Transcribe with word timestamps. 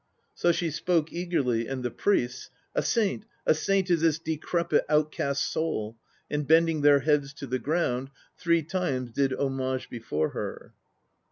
So 0.33 0.51
she 0.51 0.71
spoke, 0.71 1.13
eagerly; 1.13 1.67
and 1.67 1.83
the 1.83 1.91
priests, 1.91 2.49
"A 2.73 2.81
saint, 2.81 3.23
a 3.45 3.53
saint 3.53 3.91
is 3.91 4.01
this 4.01 4.17
decrepit, 4.17 4.83
outcast 4.89 5.43
soul." 5.51 5.95
And 6.27 6.47
bending 6.47 6.81
their 6.81 7.01
heads 7.01 7.33
to 7.35 7.45
the 7.45 7.59
ground, 7.59 8.09
Three 8.35 8.63
times 8.63 9.11
did 9.11 9.31
homage 9.31 9.91
before 9.91 10.29
her. 10.29 10.73